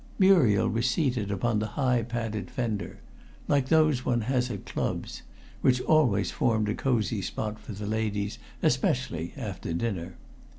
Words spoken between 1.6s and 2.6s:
high padded